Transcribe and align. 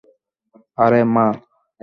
আরে, 0.77 1.01
মা। 1.13 1.25